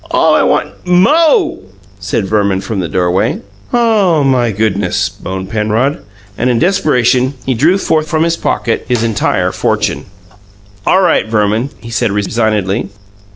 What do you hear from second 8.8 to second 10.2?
his entire fortune.